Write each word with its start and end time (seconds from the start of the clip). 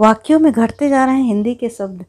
वाक्यों 0.00 0.38
में 0.40 0.52
घटते 0.52 0.88
जा 0.88 1.04
रहे 1.04 1.14
हैं 1.14 1.24
हिंदी 1.24 1.54
के 1.54 1.68
शब्द। 1.68 2.04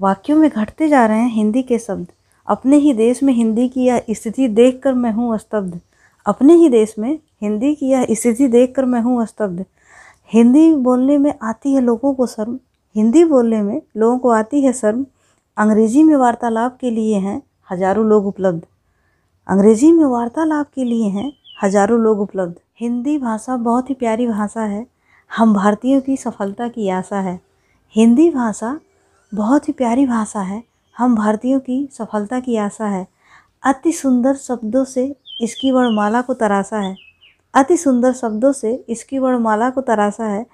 वाक्यों 0.00 0.36
में 0.36 0.48
घटते 0.50 0.88
जा 0.88 1.04
रहे 1.06 1.18
हैं 1.18 1.28
हिंदी 1.32 1.62
के 1.62 1.78
शब्द। 1.78 2.06
अपने 2.48 2.76
ही 2.76 2.92
देश 2.92 3.22
में 3.22 3.32
हिंदी 3.32 3.68
की 3.68 3.84
यह 3.86 4.04
स्थिति 4.10 4.48
देखकर 4.50 4.94
मैं 4.94 5.12
हूँ 5.12 5.36
स्तब्ध 5.38 5.78
अपने 6.26 6.54
ही 6.54 6.68
देश 6.68 6.94
में 6.98 7.18
हिंदी 7.42 7.74
की 7.74 7.90
यह 7.90 8.06
स्थिति 8.10 8.48
देखकर 8.48 8.84
मैं 8.84 9.00
हूँ 9.00 9.26
स्तब्ध 9.26 9.64
हिंदी 10.32 10.74
बोलने 10.78 11.18
में 11.18 11.32
आती 11.42 11.74
है 11.74 11.80
लोगों 11.80 12.12
को 12.14 12.26
शर्म। 12.26 12.58
हिंदी 12.94 13.24
बोलने 13.24 13.62
में 13.62 13.80
लोगों 13.96 14.18
को 14.18 14.30
आती 14.30 14.62
है 14.62 14.72
शर्म। 14.72 15.06
अंग्रेज़ी 15.56 16.02
में 16.02 16.14
वार्तालाप 16.16 16.76
के 16.80 16.90
लिए 16.90 17.18
हैं 17.18 17.40
हज़ारों 17.70 18.06
लोग 18.06 18.26
उपलब्ध। 18.26 18.66
अंग्रेज़ी 19.46 19.92
में 19.92 20.04
वार्तालाप 20.06 20.70
के 20.74 20.84
लिए 20.84 21.08
हैं 21.10 21.32
हज़ारों 21.62 22.00
लोग 22.00 22.20
उपलब्ध। 22.20 22.54
हिंदी 22.80 23.18
भाषा 23.18 23.56
बहुत 23.58 23.90
ही 23.90 23.94
प्यारी 23.94 24.26
भाषा 24.26 24.64
है। 24.64 24.86
हम 25.36 25.54
भारतीयों 25.54 26.00
की 26.00 26.16
सफलता 26.16 26.68
की 26.68 26.88
आशा 26.88 27.20
है। 27.20 27.40
हिंदी 27.96 28.30
भाषा 28.30 28.80
बहुत 29.34 29.68
ही 29.68 29.72
प्यारी 29.72 30.06
भाषा 30.06 30.40
है। 30.40 30.64
हम 30.98 31.16
भारतीयों 31.16 31.60
की 31.60 31.88
सफलता 31.92 32.40
की 32.40 32.56
आशा 32.56 32.86
है। 32.86 33.06
अति 33.62 33.92
सुंदर 33.92 34.34
शब्दों 34.34 34.84
से 34.84 35.16
इसकी 35.40 35.70
वर्णमाला 35.70 36.22
को 36.22 36.34
तराशा 36.34 36.78
है। 36.78 36.96
अति 37.54 37.76
सुंदर 37.76 38.12
शब्दों 38.12 38.52
से 38.52 38.84
इसकी 38.88 39.18
वर्णमाला 39.18 39.70
को 39.70 39.80
तराशा 39.80 40.24
है। 40.24 40.46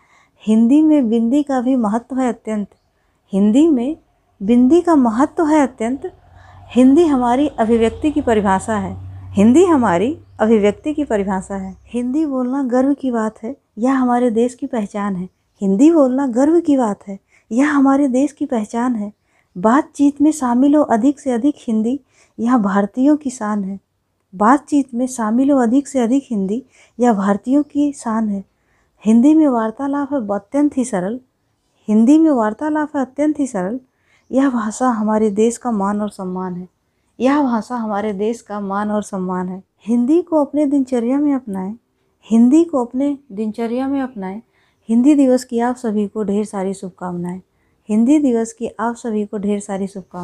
हिंदी 0.46 0.82
में 0.82 1.08
बिंदी 1.08 1.42
का 1.42 1.60
भी 1.60 1.76
महत्व 1.76 2.18
है 2.18 2.28
अत्यंत। 2.28 2.68
हिंदी 3.32 3.68
में 3.68 3.96
बिंदी 4.42 4.80
का 4.80 4.94
महत्व 4.94 5.46
है 5.46 5.62
अत्यंत। 5.62 6.12
हिंदी 6.68 7.04
हमारी 7.04 7.48
अभिव्यक्ति 7.48 8.10
की 8.10 8.20
परिभाषा 8.20 8.74
है। 8.74 8.96
हिंदी 9.32 9.64
हमारी 9.64 10.18
अभिव्यक्ति 10.40 10.94
की 10.94 11.04
परिभाषा 11.04 11.56
है। 11.56 11.76
हिंदी 11.86 12.26
बोलना 12.26 12.62
गर्व 12.62 12.94
की 12.94 13.10
बात 13.10 13.42
है। 13.42 13.61
यह 13.78 13.94
हमारे 13.94 14.30
देश 14.30 14.54
की 14.54 14.66
पहचान 14.66 15.16
है। 15.16 15.28
हिंदी 15.60 15.90
बोलना 15.90 16.26
गर्व 16.26 16.60
की 16.60 16.76
बात 16.76 17.08
है। 17.08 17.18
यह 17.52 17.70
हमारे 17.70 18.08
देश 18.08 18.32
की 18.32 18.46
पहचान 18.46 18.94
है। 18.94 19.12
बातचीत 19.58 20.20
में 20.20 20.32
शामिल 20.32 20.74
हो 20.74 20.82
अधिक 20.82 21.20
से 21.20 21.30
अधिक 21.30 21.54
हिंदी 21.58 22.00
यह 22.38 22.58
भारतीयों 22.58 23.16
की 23.16 23.30
शान 23.30 23.64
है। 23.64 23.80
बातचीत 24.34 24.94
में 24.94 25.06
शामिल 25.06 25.50
हो 25.50 25.58
अधिक 25.58 25.88
से 25.88 26.00
अधिक 26.00 26.24
हिंदी 26.30 26.62
यह 27.00 27.12
भारतीयों 27.12 27.62
की 27.62 27.92
शान 27.92 28.28
है। 28.28 28.44
हिंदी 29.06 29.34
में 29.34 29.48
वार्तालाप 29.48 30.12
है 30.12 30.18
अत्यंत 30.18 30.76
ही 30.76 30.84
सरल। 30.84 31.20
हिंदी 31.88 32.18
में 32.18 32.30
वार्तालाप 32.30 32.96
है 32.96 33.02
अत्यंत 33.02 33.40
ही 33.40 33.46
सरल। 33.46 33.80
यह 34.32 34.50
भाषा 34.50 34.88
हमारे 34.88 35.30
देश 35.30 35.56
का 35.56 35.70
मान 35.70 36.00
और 36.00 36.10
सम्मान 36.10 36.54
है। 36.54 36.68
यह 37.20 37.42
भाषा 37.42 37.76
हमारे 37.76 38.12
देश 38.12 38.40
का 38.40 38.60
मान 38.60 38.90
और 38.90 39.02
सम्मान 39.02 39.48
है। 39.48 39.62
हिंदी 39.86 40.22
को 40.22 40.44
अपने 40.44 40.66
दिनचर्या 40.66 41.18
में 41.18 41.34
अपनाएँ। 41.34 41.76
हिंदी 42.30 42.64
को 42.64 42.84
अपने 42.84 43.18
दिनचर्या 43.32 43.88
में 43.88 44.00
अपनाएँ। 44.00 44.42
हिंदी 44.88 45.14
दिवस 45.14 45.44
की 45.44 45.60
आप 45.60 45.76
सभी 45.76 46.06
को 46.06 46.24
ढेर 46.24 46.44
सारी 46.44 46.74
शुभकामनाएँ। 46.74 47.42
हिंदी 47.88 48.18
दिवस 48.18 48.52
की 48.52 48.68
आप 48.80 48.94
सभी 48.96 49.26
को 49.26 49.38
ढेर 49.38 49.60
सारी 49.60 49.86
शुभकामनाएँ। 49.86 50.20